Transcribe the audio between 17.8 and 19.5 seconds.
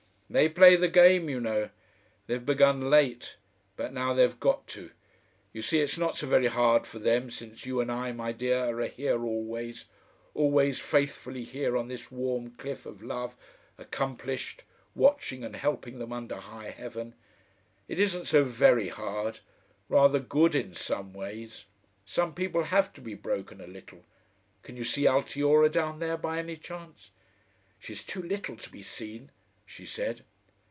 It isn't so VERY hard.